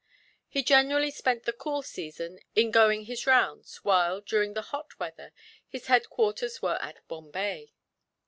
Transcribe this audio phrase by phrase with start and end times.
[0.47, 5.31] He generally spent the cool season in going his rounds while, during the hot weather,
[5.67, 7.71] his headquarters were at Bombay.